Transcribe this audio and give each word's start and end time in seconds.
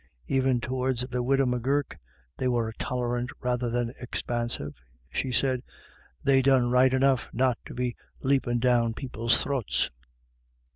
Even 0.25 0.59
towards 0.59 1.01
the 1.07 1.21
widow 1.21 1.45
M'Gurk 1.45 1.95
they 2.35 2.47
were 2.47 2.73
tolerant 2.79 3.29
rather 3.39 3.69
than 3.69 3.93
expansive; 3.99 4.73
she 5.11 5.31
said, 5.31 5.61
"They 6.23 6.41
done 6.41 6.71
right 6.71 6.91
enough 6.91 7.29
not 7.31 7.59
to 7.65 7.75
be 7.75 7.95
leppin' 8.23 8.57
down 8.57 8.95
people's 8.95 9.43
throaths." 9.43 9.91